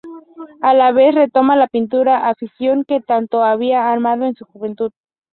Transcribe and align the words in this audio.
A 0.61 0.73
la 0.73 0.91
vez, 0.91 1.13
retoma 1.13 1.55
la 1.55 1.67
pintura, 1.67 2.27
afición 2.27 2.85
que 2.85 3.01
tanto 3.01 3.43
había 3.43 3.93
amado 3.93 4.25
en 4.25 4.33
su 4.33 4.45
juventud. 4.45 4.91